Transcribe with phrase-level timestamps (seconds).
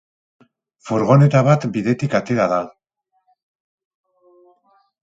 [0.89, 2.59] Furgoneta bat bidetik atera da.